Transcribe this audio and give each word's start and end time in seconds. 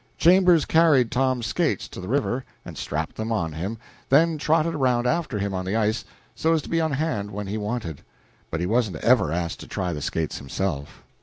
Chambers 0.17 0.65
carried 0.65 1.11
Tom's 1.11 1.45
skates 1.45 1.87
to 1.89 2.01
the 2.01 2.07
river 2.07 2.43
and 2.65 2.75
strapped 2.75 3.15
them 3.17 3.31
on 3.31 3.51
him, 3.53 3.77
then 4.09 4.39
trotted 4.39 4.73
around 4.73 5.05
after 5.05 5.37
him 5.37 5.53
on 5.53 5.63
the 5.63 5.75
ice, 5.75 6.03
so 6.33 6.53
as 6.53 6.63
to 6.63 6.69
be 6.69 6.81
on 6.81 6.93
hand 6.93 7.29
when 7.29 7.61
wanted; 7.61 8.01
but 8.49 8.59
he 8.59 8.65
wasn't 8.65 8.95
ever 8.95 9.31
asked 9.31 9.59
to 9.59 9.67
try 9.67 9.93
the 9.93 10.01
skates 10.01 10.39
himself. 10.39 11.03